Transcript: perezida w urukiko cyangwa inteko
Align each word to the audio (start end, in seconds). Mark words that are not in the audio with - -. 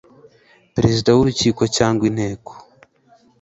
perezida 0.75 1.09
w 1.15 1.19
urukiko 1.21 1.61
cyangwa 1.75 2.03
inteko 2.09 2.51